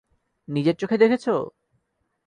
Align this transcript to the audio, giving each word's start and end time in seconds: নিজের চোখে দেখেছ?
নিজের 0.47 0.75
চোখে 0.75 0.97
দেখেছ? 0.97 1.25